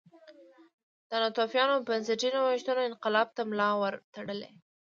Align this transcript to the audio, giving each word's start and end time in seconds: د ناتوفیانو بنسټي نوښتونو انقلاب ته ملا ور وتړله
د 1.09 1.11
ناتوفیانو 1.21 1.85
بنسټي 1.87 2.29
نوښتونو 2.35 2.81
انقلاب 2.89 3.27
ته 3.35 3.41
ملا 3.49 3.69
ور 3.81 3.93
وتړله 4.03 4.49